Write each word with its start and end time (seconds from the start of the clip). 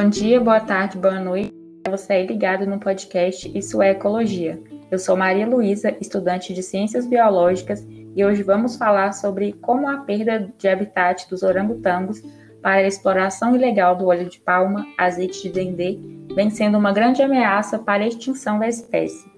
Bom 0.00 0.08
dia, 0.08 0.40
boa 0.40 0.60
tarde, 0.60 0.96
boa 0.96 1.18
noite. 1.18 1.52
Você 1.90 2.12
é 2.12 2.24
ligado 2.24 2.64
no 2.64 2.78
podcast 2.78 3.50
Isso 3.52 3.82
é 3.82 3.90
Ecologia. 3.90 4.62
Eu 4.92 4.96
sou 4.96 5.16
Maria 5.16 5.44
Luísa, 5.44 5.92
estudante 6.00 6.54
de 6.54 6.62
Ciências 6.62 7.04
Biológicas, 7.04 7.84
e 8.14 8.24
hoje 8.24 8.44
vamos 8.44 8.76
falar 8.76 9.10
sobre 9.10 9.54
como 9.54 9.88
a 9.88 9.96
perda 9.96 10.54
de 10.56 10.68
habitat 10.68 11.28
dos 11.28 11.42
orangotangos 11.42 12.22
para 12.62 12.76
a 12.76 12.86
exploração 12.86 13.56
ilegal 13.56 13.96
do 13.96 14.06
óleo 14.06 14.30
de 14.30 14.38
palma, 14.38 14.86
azeite 14.96 15.42
de 15.42 15.48
dendê, 15.48 15.98
vem 16.32 16.48
sendo 16.48 16.78
uma 16.78 16.92
grande 16.92 17.20
ameaça 17.20 17.76
para 17.76 18.04
a 18.04 18.06
extinção 18.06 18.60
da 18.60 18.68
espécie. 18.68 19.28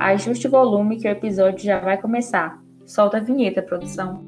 Ajuste 0.00 0.48
o 0.48 0.50
volume 0.50 0.98
que 0.98 1.06
o 1.06 1.12
episódio 1.12 1.64
já 1.64 1.78
vai 1.78 1.96
começar. 1.96 2.60
Solta 2.84 3.18
a 3.18 3.20
vinheta, 3.20 3.62
produção. 3.62 4.27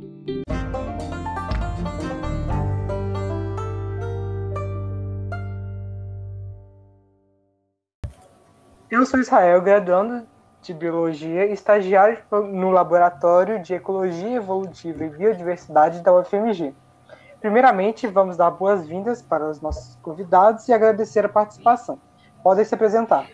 Eu 8.90 9.06
sou 9.06 9.20
Israel, 9.20 9.62
graduando 9.62 10.26
de 10.60 10.74
Biologia 10.74 11.46
estagiário 11.46 12.18
no 12.52 12.72
Laboratório 12.72 13.62
de 13.62 13.72
Ecologia 13.72 14.34
Evolutiva 14.34 15.04
e 15.04 15.08
Biodiversidade 15.08 16.00
da 16.00 16.12
UFMG. 16.12 16.74
Primeiramente, 17.40 18.08
vamos 18.08 18.36
dar 18.36 18.50
boas-vindas 18.50 19.22
para 19.22 19.48
os 19.48 19.60
nossos 19.60 19.94
convidados 20.02 20.66
e 20.66 20.72
agradecer 20.72 21.24
a 21.24 21.28
participação. 21.28 22.00
Podem 22.42 22.64
se 22.64 22.74
apresentar. 22.74 23.28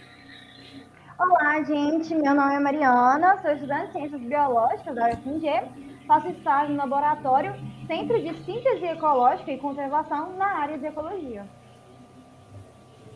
Olá, 1.19 1.62
gente. 1.62 2.15
Meu 2.15 2.34
nome 2.34 2.54
é 2.54 2.60
Mariana, 2.60 3.38
sou 3.41 3.51
estudante 3.51 3.87
de 3.87 3.93
Ciências 3.93 4.20
Biológicas 4.20 4.95
da 4.95 5.09
UFMG, 5.09 5.62
faço 6.07 6.29
estágio 6.29 6.74
no 6.74 6.82
laboratório 6.82 7.54
Centro 7.87 8.20
de 8.20 8.34
Síntese 8.45 8.84
Ecológica 8.84 9.51
e 9.52 9.59
Conservação 9.59 10.35
na 10.37 10.59
área 10.59 10.76
de 10.76 10.85
Ecologia. 10.85 11.46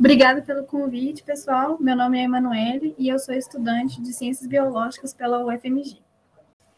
Obrigada 0.00 0.40
pelo 0.40 0.64
convite, 0.64 1.22
pessoal. 1.22 1.76
Meu 1.78 1.94
nome 1.94 2.18
é 2.18 2.22
Emanuele 2.22 2.94
e 2.96 3.10
eu 3.10 3.18
sou 3.18 3.34
estudante 3.34 4.00
de 4.00 4.14
Ciências 4.14 4.48
Biológicas 4.48 5.12
pela 5.12 5.44
UFMG. 5.44 6.00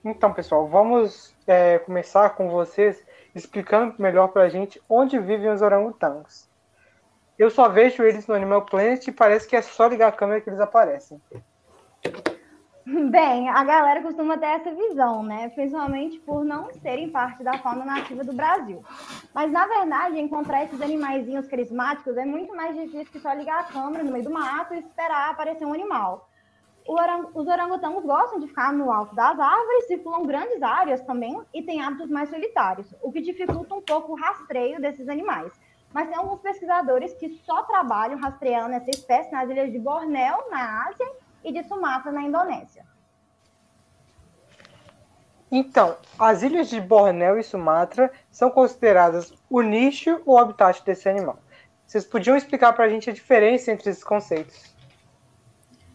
Então, 0.04 0.32
pessoal, 0.32 0.66
vamos 0.66 1.32
é, 1.46 1.78
começar 1.78 2.30
com 2.30 2.50
vocês 2.50 3.00
explicando 3.32 3.94
melhor 3.96 4.26
para 4.32 4.42
a 4.42 4.48
gente 4.48 4.82
onde 4.88 5.20
vivem 5.20 5.52
os 5.52 5.62
orangotangos. 5.62 6.48
Eu 7.38 7.48
só 7.48 7.68
vejo 7.68 8.02
eles 8.02 8.26
no 8.26 8.34
Animal 8.34 8.66
Planet 8.66 9.06
e 9.06 9.12
parece 9.12 9.46
que 9.46 9.54
é 9.54 9.62
só 9.62 9.86
ligar 9.86 10.08
a 10.08 10.12
câmera 10.12 10.40
que 10.40 10.50
eles 10.50 10.58
aparecem. 10.58 11.22
Bem, 12.84 13.48
a 13.48 13.62
galera 13.62 14.02
costuma 14.02 14.36
ter 14.36 14.46
essa 14.46 14.74
visão, 14.74 15.22
né? 15.22 15.48
Principalmente 15.50 16.18
por 16.18 16.44
não 16.44 16.68
serem 16.74 17.10
parte 17.10 17.44
da 17.44 17.56
fauna 17.58 17.84
nativa 17.84 18.24
do 18.24 18.32
Brasil. 18.32 18.82
Mas, 19.32 19.52
na 19.52 19.66
verdade, 19.66 20.18
encontrar 20.18 20.64
esses 20.64 20.80
animaizinhos 20.80 21.46
carismáticos 21.46 22.16
é 22.16 22.24
muito 22.24 22.56
mais 22.56 22.74
difícil 22.74 23.12
que 23.12 23.20
só 23.20 23.32
ligar 23.34 23.60
a 23.60 23.64
câmera 23.64 24.02
no 24.02 24.10
meio 24.10 24.24
do 24.24 24.32
mato 24.32 24.74
e 24.74 24.80
esperar 24.80 25.30
aparecer 25.30 25.64
um 25.64 25.72
animal. 25.72 26.28
Orang 26.84 27.28
os 27.32 27.46
orangotangos 27.46 28.04
gostam 28.04 28.40
de 28.40 28.48
ficar 28.48 28.72
no 28.72 28.90
alto 28.90 29.14
das 29.14 29.38
árvores, 29.38 29.86
circulam 29.86 30.26
grandes 30.26 30.60
áreas 30.60 31.00
também 31.02 31.40
e 31.54 31.62
têm 31.62 31.80
hábitos 31.80 32.10
mais 32.10 32.28
solitários, 32.28 32.92
o 33.00 33.12
que 33.12 33.20
dificulta 33.20 33.76
um 33.76 33.80
pouco 33.82 34.12
o 34.12 34.16
rastreio 34.16 34.80
desses 34.80 35.08
animais. 35.08 35.52
Mas 35.94 36.08
tem 36.08 36.16
alguns 36.16 36.40
pesquisadores 36.40 37.14
que 37.14 37.28
só 37.44 37.62
trabalham 37.62 38.18
rastreando 38.18 38.74
essa 38.74 38.90
espécie 38.90 39.30
nas 39.30 39.48
ilhas 39.48 39.70
de 39.70 39.78
Bornéu, 39.78 40.36
na 40.50 40.88
Ásia, 40.88 41.06
e 41.44 41.52
de 41.52 41.62
Sumatra, 41.64 42.12
na 42.12 42.22
Indonésia. 42.22 42.84
Então, 45.50 45.98
as 46.18 46.42
ilhas 46.42 46.70
de 46.70 46.80
Bornéu 46.80 47.38
e 47.38 47.42
Sumatra 47.42 48.10
são 48.30 48.50
consideradas 48.50 49.34
o 49.50 49.60
nicho 49.60 50.20
ou 50.24 50.38
habitat 50.38 50.82
desse 50.82 51.08
animal. 51.08 51.38
Vocês 51.86 52.06
podiam 52.06 52.34
explicar 52.34 52.72
para 52.72 52.86
a 52.86 52.88
gente 52.88 53.10
a 53.10 53.12
diferença 53.12 53.70
entre 53.70 53.90
esses 53.90 54.02
conceitos? 54.02 54.72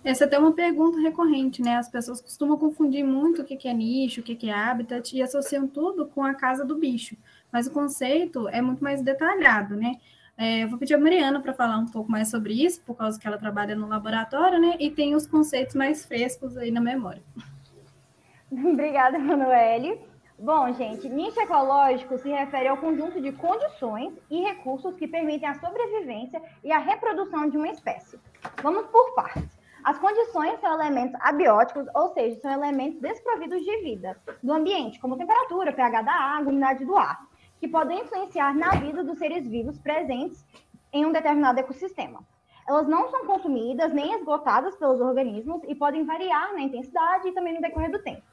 Essa 0.04 0.26
é 0.26 0.28
até 0.28 0.38
uma 0.38 0.54
pergunta 0.54 1.00
recorrente, 1.00 1.62
né? 1.62 1.76
As 1.76 1.90
pessoas 1.90 2.22
costumam 2.22 2.56
confundir 2.56 3.04
muito 3.04 3.42
o 3.42 3.46
que 3.46 3.68
é 3.68 3.74
nicho, 3.74 4.22
o 4.22 4.24
que 4.24 4.50
é 4.50 4.54
habitat 4.54 5.18
e 5.18 5.24
associam 5.24 5.68
tudo 5.68 6.06
com 6.06 6.24
a 6.24 6.36
casa 6.36 6.64
do 6.64 6.78
bicho. 6.78 7.18
Mas 7.52 7.66
o 7.66 7.72
conceito 7.72 8.48
é 8.50 8.62
muito 8.62 8.84
mais 8.84 9.02
detalhado, 9.02 9.76
né? 9.76 9.96
É, 10.38 10.64
eu 10.64 10.70
vou 10.70 10.78
pedir 10.78 10.94
a 10.94 11.00
Mariana 11.00 11.40
para 11.40 11.52
falar 11.52 11.80
um 11.80 11.88
pouco 11.88 12.12
mais 12.12 12.30
sobre 12.30 12.54
isso, 12.54 12.80
por 12.84 12.96
causa 12.96 13.20
que 13.20 13.28
ela 13.28 13.40
trabalha 13.40 13.76
no 13.76 13.88
laboratório, 13.88 14.60
né? 14.60 14.76
E 14.80 14.92
tem 14.92 15.16
os 15.16 15.26
conceitos 15.26 15.74
mais 15.74 16.06
frescos 16.06 16.56
aí 16.56 16.70
na 16.70 16.80
memória. 16.80 17.24
Obrigada, 18.52 19.18
Manoeli. 19.18 20.00
Bom, 20.38 20.72
gente, 20.74 21.10
nicho 21.10 21.42
ecológico 21.42 22.20
se 22.20 22.30
refere 22.30 22.68
ao 22.68 22.78
conjunto 22.78 23.20
de 23.20 23.32
condições 23.32 24.14
e 24.30 24.40
recursos 24.44 24.96
que 24.96 25.08
permitem 25.08 25.50
a 25.50 25.56
sobrevivência 25.56 26.40
e 26.64 26.72
a 26.72 26.78
reprodução 26.78 27.50
de 27.50 27.58
uma 27.58 27.70
espécie. 27.70 28.20
Vamos 28.62 28.86
por 28.92 29.16
partes. 29.16 29.58
As 29.84 29.98
condições 29.98 30.60
são 30.60 30.72
elementos 30.80 31.20
abióticos, 31.22 31.88
ou 31.96 32.14
seja, 32.14 32.40
são 32.42 32.52
elementos 32.52 33.02
desprovidos 33.02 33.64
de 33.64 33.82
vida 33.82 34.16
do 34.44 34.54
ambiente, 34.54 35.00
como 35.00 35.18
temperatura, 35.18 35.74
pH 35.74 36.04
da 36.04 36.14
água, 36.14 36.52
umidade 36.52 36.86
do 36.86 36.96
ar 36.96 37.27
que 37.60 37.68
podem 37.68 38.02
influenciar 38.02 38.56
na 38.56 38.72
vida 38.72 39.04
dos 39.04 39.18
seres 39.18 39.48
vivos 39.48 39.78
presentes 39.80 40.46
em 40.92 41.06
um 41.06 41.12
determinado 41.12 41.60
ecossistema. 41.60 42.24
Elas 42.68 42.88
não 42.88 43.10
são 43.10 43.26
consumidas 43.26 43.94
nem 43.94 44.14
esgotadas 44.14 44.76
pelos 44.76 45.00
organismos 45.00 45.62
e 45.68 45.74
podem 45.74 46.06
variar 46.06 46.54
na 46.54 46.62
intensidade 46.62 47.28
e 47.28 47.34
também 47.34 47.54
no 47.54 47.62
decorrer 47.62 47.92
do 47.92 48.04
tempo. 48.04 48.24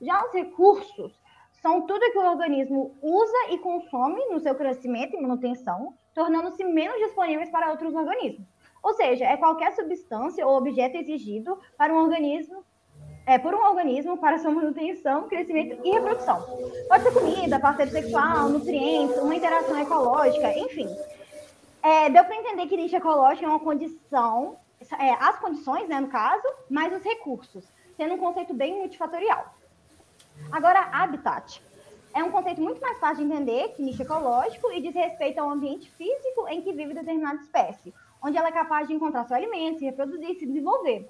Já 0.00 0.24
os 0.24 0.32
recursos 0.32 1.20
são 1.52 1.86
tudo 1.86 2.10
que 2.10 2.18
o 2.18 2.30
organismo 2.30 2.96
usa 3.02 3.50
e 3.50 3.58
consome 3.58 4.24
no 4.26 4.40
seu 4.40 4.54
crescimento 4.54 5.14
e 5.14 5.20
manutenção, 5.20 5.94
tornando-se 6.14 6.64
menos 6.64 6.98
disponíveis 6.98 7.50
para 7.50 7.70
outros 7.70 7.94
organismos. 7.94 8.48
Ou 8.82 8.94
seja, 8.94 9.26
é 9.26 9.36
qualquer 9.36 9.72
substância 9.72 10.46
ou 10.46 10.56
objeto 10.56 10.96
exigido 10.96 11.58
para 11.76 11.92
um 11.92 11.98
organismo 11.98 12.64
é, 13.30 13.38
por 13.38 13.54
um 13.54 13.64
organismo 13.64 14.18
para 14.18 14.40
sua 14.40 14.50
manutenção, 14.50 15.28
crescimento 15.28 15.80
e 15.84 15.90
reprodução. 15.92 16.44
Pode 16.88 17.04
ser 17.04 17.12
comida, 17.12 17.60
parceiro 17.60 17.92
sexual, 17.92 18.48
nutrientes, 18.48 19.16
uma 19.18 19.36
interação 19.36 19.80
ecológica, 19.80 20.52
enfim. 20.58 20.88
É, 21.80 22.10
deu 22.10 22.24
para 22.24 22.34
entender 22.34 22.66
que 22.66 22.74
lixo 22.74 22.96
ecológico 22.96 23.44
é 23.44 23.48
uma 23.48 23.60
condição, 23.60 24.56
é, 24.98 25.12
as 25.12 25.38
condições, 25.38 25.88
né, 25.88 26.00
no 26.00 26.08
caso, 26.08 26.42
mais 26.68 26.92
os 26.92 27.04
recursos, 27.04 27.64
sendo 27.96 28.14
um 28.14 28.18
conceito 28.18 28.52
bem 28.52 28.76
multifatorial. 28.76 29.54
Agora, 30.50 30.88
habitat. 30.90 31.62
É 32.12 32.24
um 32.24 32.32
conceito 32.32 32.60
muito 32.60 32.80
mais 32.80 32.98
fácil 32.98 33.24
de 33.24 33.32
entender 33.32 33.68
que 33.74 33.82
nicho 33.82 34.02
ecológico 34.02 34.72
e 34.72 34.80
diz 34.80 34.92
respeito 34.92 35.38
ao 35.38 35.48
ambiente 35.48 35.88
físico 35.92 36.48
em 36.48 36.62
que 36.62 36.72
vive 36.72 36.94
determinada 36.94 37.40
espécie, 37.40 37.94
onde 38.20 38.36
ela 38.36 38.48
é 38.48 38.52
capaz 38.52 38.88
de 38.88 38.94
encontrar 38.94 39.24
seu 39.28 39.36
alimento, 39.36 39.78
se 39.78 39.84
reproduzir 39.84 40.36
se 40.36 40.46
desenvolver 40.46 41.08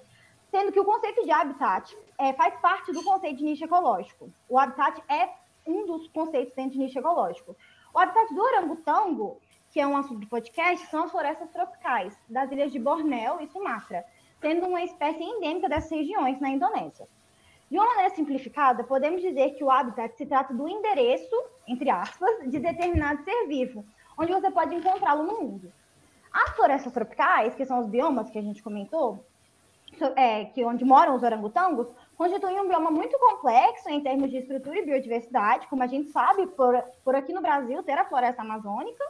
sendo 0.50 0.72
que 0.72 0.80
o 0.80 0.84
conceito 0.84 1.24
de 1.24 1.30
habitat 1.30 1.96
é, 2.18 2.32
faz 2.32 2.54
parte 2.60 2.92
do 2.92 3.02
conceito 3.02 3.38
de 3.38 3.44
nicho 3.44 3.64
ecológico. 3.64 4.30
O 4.48 4.58
habitat 4.58 5.02
é 5.08 5.30
um 5.66 5.86
dos 5.86 6.08
conceitos 6.08 6.54
dentro 6.54 6.72
de 6.72 6.78
nicho 6.78 6.98
ecológico. 6.98 7.56
O 7.94 7.98
habitat 7.98 8.34
do 8.34 8.42
orangotango, 8.42 9.40
que 9.70 9.80
é 9.80 9.86
um 9.86 9.96
assunto 9.96 10.20
do 10.20 10.26
podcast, 10.26 10.86
são 10.88 11.04
as 11.04 11.10
florestas 11.10 11.50
tropicais 11.50 12.16
das 12.28 12.50
ilhas 12.50 12.72
de 12.72 12.78
Bornéu 12.78 13.40
e 13.40 13.46
Sumatra, 13.46 14.04
sendo 14.40 14.66
uma 14.66 14.82
espécie 14.82 15.22
endêmica 15.22 15.68
dessas 15.68 15.90
regiões 15.90 16.40
na 16.40 16.50
Indonésia. 16.50 17.06
De 17.70 17.78
uma 17.78 17.86
maneira 17.86 18.12
simplificada, 18.16 18.82
podemos 18.82 19.20
dizer 19.20 19.50
que 19.50 19.62
o 19.62 19.70
habitat 19.70 20.16
se 20.16 20.26
trata 20.26 20.52
do 20.52 20.66
endereço, 20.66 21.36
entre 21.68 21.88
aspas, 21.88 22.50
de 22.50 22.58
determinado 22.58 23.22
ser 23.22 23.46
vivo, 23.46 23.84
onde 24.18 24.32
você 24.32 24.50
pode 24.50 24.74
encontrá-lo 24.74 25.22
no 25.22 25.40
mundo. 25.40 25.72
As 26.32 26.50
florestas 26.56 26.92
tropicais, 26.92 27.54
que 27.54 27.64
são 27.64 27.80
os 27.80 27.86
biomas 27.86 28.28
que 28.28 28.38
a 28.38 28.42
gente 28.42 28.62
comentou, 28.62 29.24
é, 30.16 30.46
que 30.46 30.64
onde 30.64 30.84
moram 30.84 31.14
os 31.14 31.22
orangotangos, 31.22 31.88
constituem 32.16 32.60
um 32.60 32.68
bioma 32.68 32.90
muito 32.90 33.18
complexo 33.18 33.88
em 33.88 34.00
termos 34.00 34.30
de 34.30 34.38
estrutura 34.38 34.78
e 34.78 34.84
biodiversidade, 34.84 35.66
como 35.68 35.82
a 35.82 35.86
gente 35.86 36.10
sabe, 36.10 36.46
por, 36.48 36.74
por 37.04 37.14
aqui 37.14 37.32
no 37.32 37.40
Brasil 37.40 37.82
ter 37.82 37.98
a 37.98 38.04
floresta 38.04 38.42
amazônica, 38.42 39.04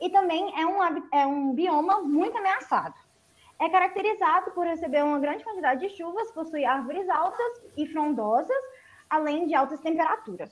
e 0.00 0.10
também 0.10 0.52
é 0.60 0.66
um, 0.66 0.82
é 1.12 1.26
um 1.26 1.52
bioma 1.52 2.00
muito 2.02 2.36
ameaçado. 2.36 2.94
É 3.58 3.68
caracterizado 3.68 4.50
por 4.50 4.66
receber 4.66 5.02
uma 5.02 5.18
grande 5.18 5.42
quantidade 5.42 5.80
de 5.80 5.96
chuvas, 5.96 6.30
possui 6.30 6.64
árvores 6.64 7.08
altas 7.08 7.62
e 7.76 7.86
frondosas, 7.86 8.56
além 9.08 9.46
de 9.46 9.54
altas 9.54 9.80
temperaturas. 9.80 10.50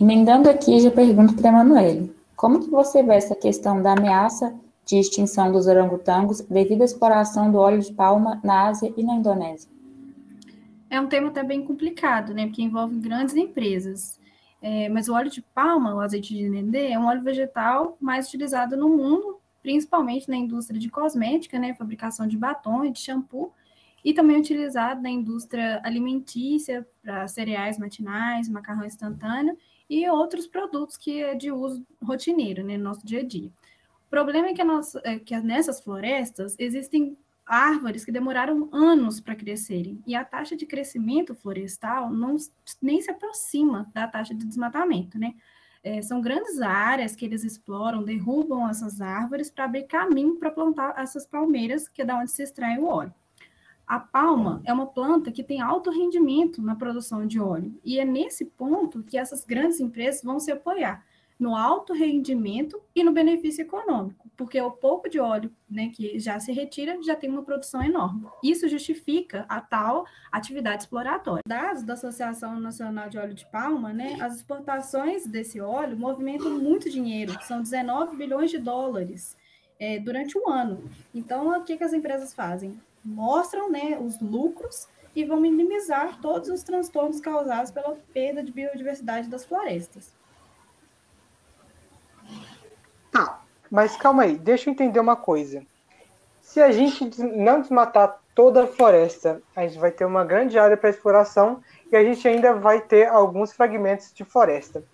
Emendando 0.00 0.50
aqui, 0.50 0.80
já 0.80 0.90
pergunto 0.90 1.34
para 1.34 1.48
a 1.48 1.52
Emanuele, 1.52 2.14
como 2.36 2.60
que 2.60 2.70
você 2.70 3.02
vê 3.02 3.14
essa 3.14 3.34
questão 3.34 3.82
da 3.82 3.92
ameaça 3.92 4.54
de 4.88 4.98
extinção 4.98 5.52
dos 5.52 5.66
orangotangos 5.66 6.40
devido 6.40 6.80
à 6.80 6.84
exploração 6.86 7.52
do 7.52 7.58
óleo 7.58 7.78
de 7.78 7.92
palma 7.92 8.40
na 8.42 8.68
Ásia 8.68 8.90
e 8.96 9.04
na 9.04 9.14
Indonésia? 9.14 9.70
É 10.88 10.98
um 10.98 11.06
tema 11.06 11.28
até 11.28 11.44
bem 11.44 11.62
complicado, 11.62 12.32
né? 12.32 12.46
Porque 12.46 12.62
envolve 12.62 12.96
grandes 12.96 13.36
empresas. 13.36 14.18
É, 14.62 14.88
mas 14.88 15.06
o 15.06 15.12
óleo 15.12 15.30
de 15.30 15.42
palma, 15.42 15.94
o 15.94 16.00
azeite 16.00 16.34
de 16.34 16.48
dendê, 16.48 16.88
é 16.88 16.98
um 16.98 17.04
óleo 17.04 17.22
vegetal 17.22 17.98
mais 18.00 18.28
utilizado 18.28 18.78
no 18.78 18.88
mundo, 18.88 19.38
principalmente 19.62 20.26
na 20.26 20.36
indústria 20.36 20.80
de 20.80 20.88
cosmética, 20.88 21.58
né? 21.58 21.74
Fabricação 21.74 22.26
de 22.26 22.38
batom 22.38 22.82
e 22.82 22.90
de 22.90 22.98
shampoo, 22.98 23.52
e 24.02 24.14
também 24.14 24.40
utilizado 24.40 25.02
na 25.02 25.10
indústria 25.10 25.82
alimentícia, 25.84 26.86
para 27.02 27.28
cereais 27.28 27.78
matinais, 27.78 28.48
macarrão 28.48 28.86
instantâneo 28.86 29.54
e 29.90 30.08
outros 30.08 30.46
produtos 30.46 30.96
que 30.96 31.22
é 31.22 31.34
de 31.34 31.52
uso 31.52 31.84
rotineiro, 32.02 32.64
né, 32.64 32.78
no 32.78 32.84
nosso 32.84 33.06
dia 33.06 33.20
a 33.20 33.24
dia. 33.24 33.50
O 34.08 34.10
problema 34.10 34.48
é 34.48 34.54
que, 34.54 34.62
é 35.04 35.18
que 35.18 35.38
nessas 35.40 35.82
florestas 35.82 36.56
existem 36.58 37.14
árvores 37.44 38.06
que 38.06 38.10
demoraram 38.10 38.66
anos 38.72 39.20
para 39.20 39.36
crescerem, 39.36 40.02
e 40.06 40.14
a 40.14 40.24
taxa 40.24 40.56
de 40.56 40.64
crescimento 40.64 41.34
florestal 41.34 42.10
não, 42.10 42.36
nem 42.80 43.02
se 43.02 43.10
aproxima 43.10 43.90
da 43.92 44.08
taxa 44.08 44.34
de 44.34 44.46
desmatamento, 44.46 45.18
né? 45.18 45.34
É, 45.84 46.00
são 46.00 46.22
grandes 46.22 46.58
áreas 46.60 47.14
que 47.14 47.24
eles 47.24 47.44
exploram, 47.44 48.02
derrubam 48.02 48.68
essas 48.68 49.00
árvores 49.00 49.50
para 49.50 49.64
abrir 49.64 49.84
caminho 49.84 50.36
para 50.36 50.50
plantar 50.50 50.94
essas 50.98 51.26
palmeiras, 51.26 51.86
que 51.86 52.00
é 52.00 52.04
da 52.04 52.18
onde 52.18 52.30
se 52.30 52.42
extrai 52.42 52.78
o 52.78 52.86
óleo. 52.86 53.14
A 53.86 54.00
palma 54.00 54.62
é 54.64 54.72
uma 54.72 54.86
planta 54.86 55.30
que 55.30 55.44
tem 55.44 55.60
alto 55.60 55.90
rendimento 55.90 56.62
na 56.62 56.74
produção 56.74 57.26
de 57.26 57.38
óleo, 57.38 57.78
e 57.84 57.98
é 57.98 58.06
nesse 58.06 58.46
ponto 58.46 59.02
que 59.02 59.18
essas 59.18 59.44
grandes 59.44 59.80
empresas 59.80 60.22
vão 60.22 60.40
se 60.40 60.50
apoiar 60.50 61.04
no 61.38 61.54
alto 61.54 61.92
rendimento 61.92 62.82
e 62.94 63.04
no 63.04 63.12
benefício 63.12 63.62
econômico, 63.62 64.28
porque 64.36 64.60
o 64.60 64.72
pouco 64.72 65.08
de 65.08 65.20
óleo 65.20 65.52
né, 65.70 65.90
que 65.94 66.18
já 66.18 66.40
se 66.40 66.50
retira 66.52 67.00
já 67.02 67.14
tem 67.14 67.30
uma 67.30 67.44
produção 67.44 67.82
enorme. 67.82 68.26
Isso 68.42 68.68
justifica 68.68 69.46
a 69.48 69.60
tal 69.60 70.04
atividade 70.32 70.82
exploratória. 70.82 71.42
Dados 71.46 71.84
da 71.84 71.92
Associação 71.92 72.58
Nacional 72.58 73.08
de 73.08 73.18
Óleo 73.18 73.34
de 73.34 73.46
Palma, 73.46 73.92
né, 73.92 74.18
as 74.20 74.36
exportações 74.36 75.26
desse 75.26 75.60
óleo 75.60 75.96
movimentam 75.96 76.50
muito 76.58 76.90
dinheiro, 76.90 77.38
são 77.42 77.62
19 77.62 78.16
bilhões 78.16 78.50
de 78.50 78.58
dólares 78.58 79.36
é, 79.78 80.00
durante 80.00 80.36
o 80.36 80.48
ano. 80.48 80.90
Então, 81.14 81.56
o 81.56 81.62
que, 81.62 81.76
que 81.76 81.84
as 81.84 81.92
empresas 81.92 82.34
fazem? 82.34 82.80
Mostram 83.04 83.70
né, 83.70 83.96
os 83.98 84.20
lucros 84.20 84.88
e 85.14 85.24
vão 85.24 85.40
minimizar 85.40 86.20
todos 86.20 86.48
os 86.48 86.62
transtornos 86.64 87.20
causados 87.20 87.70
pela 87.70 87.96
perda 88.12 88.42
de 88.42 88.52
biodiversidade 88.52 89.28
das 89.28 89.44
florestas. 89.44 90.17
Tá, 93.18 93.40
mas 93.68 93.96
calma 93.96 94.22
aí, 94.22 94.38
deixa 94.38 94.68
eu 94.68 94.72
entender 94.72 95.00
uma 95.00 95.16
coisa. 95.16 95.62
Se 96.40 96.62
a 96.62 96.70
gente 96.70 97.04
não 97.20 97.60
desmatar 97.60 98.20
toda 98.32 98.62
a 98.62 98.66
floresta, 98.66 99.42
a 99.56 99.66
gente 99.66 99.78
vai 99.78 99.90
ter 99.90 100.04
uma 100.04 100.24
grande 100.24 100.56
área 100.56 100.76
para 100.76 100.88
exploração 100.88 101.60
e 101.90 101.96
a 101.96 102.04
gente 102.04 102.26
ainda 102.28 102.54
vai 102.54 102.80
ter 102.80 103.08
alguns 103.08 103.52
fragmentos 103.52 104.12
de 104.12 104.24
floresta. 104.24 104.84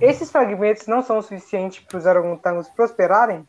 Esses 0.00 0.30
fragmentos 0.30 0.86
não 0.86 1.00
são 1.02 1.22
suficientes 1.22 1.82
para 1.82 1.96
os 1.96 2.04
orangotangos 2.04 2.68
prosperarem? 2.68 3.48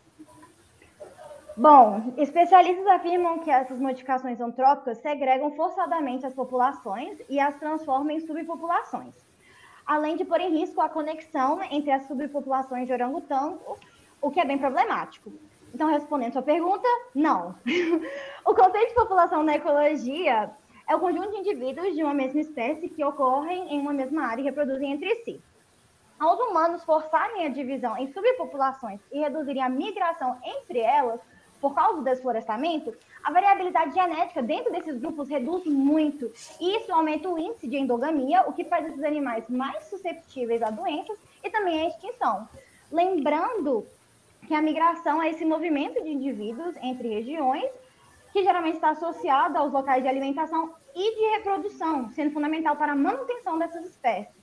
Bom, 1.58 2.14
especialistas 2.18 2.88
afirmam 2.88 3.40
que 3.40 3.52
essas 3.52 3.78
modificações 3.78 4.40
antrópicas 4.40 5.00
segregam 5.00 5.52
forçadamente 5.52 6.26
as 6.26 6.34
populações 6.34 7.20
e 7.30 7.42
as 7.42 7.56
transformam 7.58 8.12
em 8.12 8.22
subpopulações 8.22 9.14
além 9.86 10.16
de 10.16 10.26
pôr 10.26 10.40
em 10.40 10.58
risco 10.60 10.82
a 10.82 10.90
conexão 10.90 11.62
entre 11.64 11.92
as 11.92 12.08
subpopulações 12.08 12.88
de 12.88 12.94
orangotango, 12.94 13.78
o 14.22 14.30
que 14.30 14.40
é 14.40 14.46
bem 14.46 14.58
problemático. 14.58 15.32
Então, 15.74 15.88
respondendo 15.88 16.34
sua 16.34 16.42
pergunta, 16.42 16.88
não. 17.16 17.56
o 18.46 18.54
conceito 18.54 18.90
de 18.90 18.96
população 18.96 19.42
na 19.44 19.56
ecologia 19.56 20.52
é 20.88 20.96
o 20.96 21.00
conjunto 21.00 21.32
de 21.32 21.38
indivíduos 21.38 21.96
de 21.96 22.04
uma 22.04 22.14
mesma 22.14 22.42
espécie 22.42 22.90
que 22.90 23.04
ocorrem 23.04 23.74
em 23.74 23.80
uma 23.80 23.94
mesma 23.94 24.26
área 24.26 24.42
e 24.42 24.46
reproduzem 24.46 24.92
entre 24.92 25.16
si. 25.24 25.42
Ao 26.20 26.34
os 26.34 26.40
humanos 26.40 26.84
forçarem 26.84 27.46
a 27.46 27.50
divisão 27.50 27.98
em 27.98 28.12
subpopulações 28.12 29.00
e 29.12 29.20
reduzirem 29.20 29.64
a 29.64 29.70
migração 29.70 30.38
entre 30.44 30.80
elas, 30.80 31.20
por 31.62 31.76
causa 31.76 31.98
do 31.98 32.04
desflorestamento, 32.04 32.94
a 33.24 33.32
variabilidade 33.32 33.94
genética 33.94 34.42
dentro 34.42 34.72
desses 34.72 34.98
grupos 34.98 35.30
reduz 35.30 35.64
muito. 35.66 36.32
E 36.60 36.78
isso 36.78 36.92
aumenta 36.92 37.30
o 37.30 37.38
índice 37.38 37.68
de 37.68 37.78
endogamia, 37.78 38.44
o 38.48 38.54
que 38.54 38.66
faz 38.66 38.88
esses 38.88 39.04
animais 39.04 39.48
mais 39.48 39.86
susceptíveis 39.86 40.62
a 40.64 40.72
doenças 40.72 41.18
e 41.44 41.50
também 41.52 41.82
à 41.82 41.88
extinção. 41.88 42.50
Lembrando 42.92 43.86
que 44.48 44.56
a 44.56 44.62
migração 44.62 45.22
é 45.22 45.30
esse 45.30 45.46
movimento 45.46 46.04
de 46.04 46.10
indivíduos 46.10 46.76
entre 46.82 47.08
regiões, 47.08 47.70
que 48.34 48.44
geralmente 48.44 48.76
está 48.76 48.90
associado 48.90 49.58
aos 49.58 49.72
locais 49.72 50.02
de 50.02 50.10
alimentação 50.10 50.74
e 50.96 51.16
de 51.16 51.38
reprodução, 51.38 52.10
sendo 52.10 52.32
fundamental 52.32 52.76
para 52.76 52.94
a 52.94 52.96
manutenção 52.96 53.60
dessas 53.60 53.86
espécies. 53.86 54.41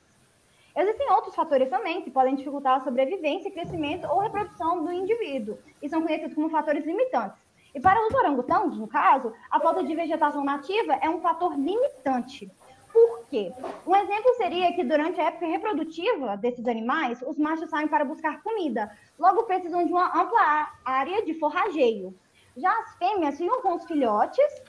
Existem 0.77 1.11
outros 1.11 1.35
fatores 1.35 1.69
também 1.69 2.03
que 2.03 2.11
podem 2.11 2.35
dificultar 2.35 2.77
a 2.77 2.85
sobrevivência, 2.85 3.51
crescimento 3.51 4.07
ou 4.07 4.21
reprodução 4.21 4.85
do 4.85 4.93
indivíduo, 4.93 5.59
e 5.83 5.89
são 5.89 6.03
conhecidos 6.03 6.35
como 6.35 6.51
fatores 6.51 6.85
limitantes. 6.85 7.39
E 7.75 7.81
para 7.81 8.07
os 8.07 8.15
orangotangos, 8.15 8.79
no 8.79 8.89
caso, 8.89 9.33
a 9.51 9.61
falta 9.61 9.83
de 9.85 9.95
vegetação 9.95 10.45
nativa 10.45 10.95
é 11.03 11.09
um 11.09 11.21
fator 11.21 11.55
limitante. 11.55 12.51
Por 12.93 13.27
quê? 13.29 13.53
Um 13.87 13.95
exemplo 13.95 14.35
seria 14.37 14.73
que 14.73 14.83
durante 14.83 15.21
a 15.21 15.25
época 15.25 15.47
reprodutiva 15.47 16.37
desses 16.37 16.67
animais, 16.67 17.23
os 17.27 17.39
machos 17.39 17.69
saem 17.69 17.87
para 17.87 18.05
buscar 18.05 18.43
comida, 18.43 18.91
logo 19.19 19.45
precisam 19.45 19.85
de 19.85 19.93
uma 19.93 20.07
ampla 20.21 20.73
área 20.85 21.25
de 21.25 21.35
forrageio. 21.35 22.15
Já 22.57 22.73
as 22.81 22.97
fêmeas 22.97 23.37
ficam 23.39 23.61
com 23.63 23.75
os 23.75 23.85
filhotes 23.85 24.63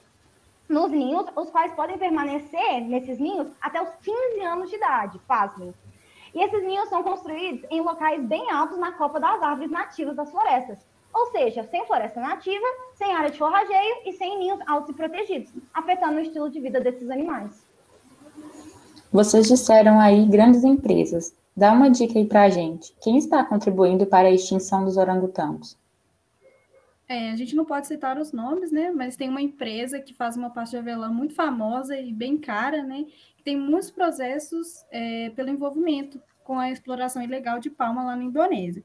nos 0.70 0.92
ninhos, 0.92 1.26
os 1.36 1.50
quais 1.50 1.74
podem 1.74 1.98
permanecer 1.98 2.82
nesses 2.82 3.18
ninhos 3.18 3.48
até 3.60 3.82
os 3.82 3.90
15 4.04 4.42
anos 4.42 4.70
de 4.70 4.76
idade, 4.76 5.20
pasmem. 5.28 5.74
E 6.34 6.44
esses 6.44 6.64
ninhos 6.64 6.88
são 6.90 7.02
construídos 7.02 7.66
em 7.72 7.82
locais 7.82 8.24
bem 8.24 8.52
altos 8.52 8.78
na 8.78 8.92
copa 8.92 9.20
das 9.20 9.42
árvores 9.42 9.72
nativas 9.72 10.16
das 10.16 10.30
florestas. 10.30 10.78
Ou 11.12 11.32
seja, 11.32 11.64
sem 11.64 11.84
floresta 11.88 12.22
nativa, 12.22 12.66
sem 12.94 13.12
área 13.12 13.32
de 13.32 13.38
forrageio 13.40 13.96
e 14.06 14.14
sem 14.14 14.38
ninhos 14.38 14.60
altos 14.68 14.92
e 14.92 14.94
protegidos, 14.94 15.52
afetando 15.74 16.18
o 16.18 16.22
estilo 16.22 16.52
de 16.52 16.60
vida 16.60 16.80
desses 16.80 17.10
animais. 17.10 17.66
Vocês 19.12 19.48
disseram 19.48 20.00
aí 20.00 20.24
grandes 20.28 20.64
empresas. 20.64 21.34
Dá 21.58 21.74
uma 21.74 21.90
dica 21.90 22.20
aí 22.20 22.26
pra 22.26 22.48
gente. 22.48 22.96
Quem 23.02 23.18
está 23.18 23.44
contribuindo 23.44 24.06
para 24.06 24.28
a 24.28 24.32
extinção 24.32 24.86
dos 24.86 24.98
orangotangos? 24.98 25.76
É, 27.10 27.32
a 27.32 27.36
gente 27.36 27.56
não 27.56 27.66
pode 27.66 27.88
citar 27.88 28.20
os 28.20 28.32
nomes, 28.32 28.72
né? 28.72 28.92
Mas 28.92 29.16
tem 29.16 29.28
uma 29.28 29.42
empresa 29.42 30.00
que 30.00 30.14
faz 30.14 30.38
uma 30.38 30.52
pasta 30.52 30.78
de 30.78 30.82
avelã 30.82 31.10
muito 31.10 31.34
famosa 31.34 31.98
e 31.98 32.14
bem 32.14 32.38
cara, 32.38 32.84
né? 32.84 33.08
tem 33.44 33.58
muitos 33.58 33.90
processos 33.90 34.86
é, 34.92 35.32
pelo 35.32 35.50
envolvimento 35.50 36.22
com 36.44 36.60
a 36.60 36.72
exploração 36.72 37.22
ilegal 37.22 37.60
de 37.60 37.70
palma 37.70 38.04
lá 38.04 38.16
na 38.16 38.24
Indonésia. 38.24 38.84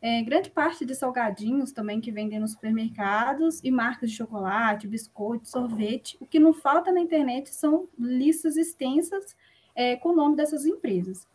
É, 0.00 0.22
grande 0.22 0.50
parte 0.50 0.84
de 0.84 0.94
salgadinhos 0.94 1.72
também 1.72 2.00
que 2.00 2.12
vendem 2.12 2.38
nos 2.38 2.52
supermercados 2.52 3.60
e 3.64 3.70
marcas 3.70 4.10
de 4.10 4.16
chocolate, 4.16 4.86
biscoito, 4.86 5.48
sorvete. 5.48 6.16
O 6.20 6.26
que 6.26 6.38
não 6.38 6.52
falta 6.52 6.92
na 6.92 7.00
internet 7.00 7.52
são 7.52 7.88
listas 7.98 8.56
extensas 8.56 9.36
é, 9.74 9.96
com 9.96 10.10
o 10.10 10.16
nome 10.16 10.36
dessas 10.36 10.66
empresas. 10.66 11.26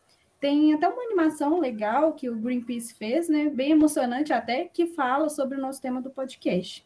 Tem 0.42 0.74
até 0.74 0.90
uma 0.90 1.04
animação 1.04 1.58
legal 1.60 2.12
que 2.12 2.30
o 2.30 2.36
Greenpeace 2.36 2.94
fez, 2.96 3.30
né, 3.30 3.50
bem 3.50 3.72
emocionante 3.72 4.34
até, 4.34 4.66
que 4.66 4.88
fala 4.88 5.30
sobre 5.30 5.58
o 5.58 5.62
nosso 5.62 5.82
tema 5.82 6.02
do 6.02 6.10
podcast. 6.10 6.86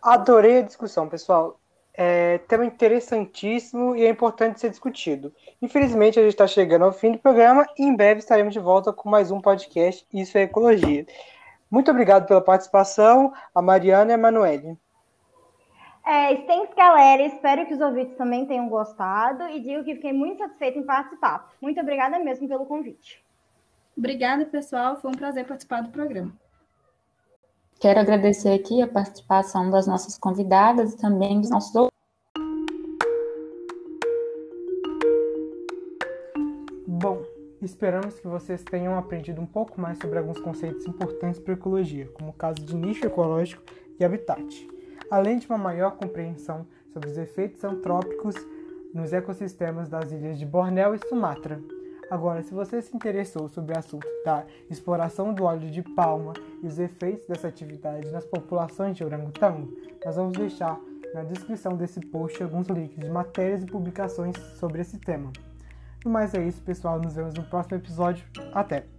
Adorei 0.00 0.60
a 0.60 0.62
discussão, 0.62 1.06
pessoal 1.06 1.60
é 1.96 2.38
tema 2.46 2.66
interessantíssimo 2.66 3.96
e 3.96 4.04
é 4.04 4.10
importante 4.10 4.60
ser 4.60 4.68
discutido. 4.68 5.32
Infelizmente, 5.62 6.18
a 6.18 6.22
gente 6.22 6.32
está 6.32 6.46
chegando 6.46 6.84
ao 6.84 6.92
fim 6.92 7.12
do 7.12 7.18
programa 7.18 7.66
e 7.78 7.84
em 7.84 7.96
breve 7.96 8.20
estaremos 8.20 8.52
de 8.52 8.60
volta 8.60 8.92
com 8.92 9.08
mais 9.08 9.30
um 9.30 9.40
podcast 9.40 10.06
Isso 10.12 10.36
é 10.36 10.42
Ecologia. 10.42 11.06
Muito 11.70 11.90
obrigado 11.90 12.26
pela 12.26 12.42
participação, 12.42 13.32
a 13.54 13.62
Mariana 13.62 14.10
e 14.10 14.14
a 14.14 14.18
Emanuele. 14.18 14.76
É, 16.06 16.36
thanks, 16.36 16.72
galera. 16.76 17.22
Espero 17.24 17.66
que 17.66 17.74
os 17.74 17.80
ouvintes 17.80 18.16
também 18.16 18.46
tenham 18.46 18.68
gostado 18.68 19.42
e 19.48 19.58
digo 19.58 19.82
que 19.82 19.96
fiquei 19.96 20.12
muito 20.12 20.38
satisfeita 20.38 20.78
em 20.78 20.84
participar. 20.84 21.52
Muito 21.60 21.80
obrigada 21.80 22.16
mesmo 22.20 22.46
pelo 22.46 22.64
convite. 22.64 23.20
Obrigada, 23.98 24.44
pessoal. 24.44 24.96
Foi 24.96 25.10
um 25.10 25.14
prazer 25.14 25.44
participar 25.44 25.80
do 25.80 25.90
programa. 25.90 26.32
Quero 27.80 27.98
agradecer 27.98 28.54
aqui 28.54 28.80
a 28.80 28.86
participação 28.86 29.68
das 29.68 29.88
nossas 29.88 30.16
convidadas 30.16 30.94
e 30.94 30.96
também 30.96 31.40
dos 31.40 31.50
nossos 31.50 31.90
Bom, 36.86 37.22
esperamos 37.60 38.18
que 38.20 38.28
vocês 38.28 38.62
tenham 38.62 38.96
aprendido 38.96 39.40
um 39.40 39.46
pouco 39.46 39.80
mais 39.80 39.98
sobre 39.98 40.18
alguns 40.18 40.38
conceitos 40.38 40.86
importantes 40.86 41.40
para 41.40 41.52
a 41.52 41.56
ecologia, 41.56 42.08
como 42.14 42.30
o 42.30 42.32
caso 42.32 42.64
de 42.64 42.74
nicho 42.74 43.04
ecológico 43.04 43.62
e 43.98 44.04
habitat, 44.04 44.66
além 45.10 45.38
de 45.38 45.48
uma 45.48 45.58
maior 45.58 45.96
compreensão 45.96 46.66
sobre 46.92 47.08
os 47.08 47.18
efeitos 47.18 47.62
antrópicos 47.64 48.34
nos 48.92 49.12
ecossistemas 49.12 49.88
das 49.88 50.10
ilhas 50.12 50.38
de 50.38 50.46
Bornéu 50.46 50.94
e 50.94 51.08
Sumatra, 51.08 51.60
Agora, 52.08 52.42
se 52.42 52.54
você 52.54 52.80
se 52.80 52.94
interessou 52.94 53.48
sobre 53.48 53.74
o 53.74 53.78
assunto 53.78 54.06
da 54.24 54.44
exploração 54.70 55.34
do 55.34 55.44
óleo 55.44 55.70
de 55.70 55.82
palma 55.82 56.34
e 56.62 56.66
os 56.66 56.78
efeitos 56.78 57.26
dessa 57.26 57.48
atividade 57.48 58.10
nas 58.10 58.24
populações 58.24 58.96
de 58.96 59.04
orangotango, 59.04 59.72
nós 60.04 60.14
vamos 60.14 60.38
deixar 60.38 60.78
na 61.12 61.24
descrição 61.24 61.76
desse 61.76 62.00
post 62.00 62.40
alguns 62.42 62.68
links 62.68 62.98
de 62.98 63.10
matérias 63.10 63.62
e 63.62 63.66
publicações 63.66 64.36
sobre 64.58 64.82
esse 64.82 64.98
tema. 64.98 65.32
No 66.04 66.10
mais 66.10 66.32
é 66.34 66.46
isso, 66.46 66.62
pessoal. 66.62 67.00
Nos 67.00 67.14
vemos 67.14 67.34
no 67.34 67.42
próximo 67.42 67.76
episódio. 67.76 68.24
Até! 68.52 68.95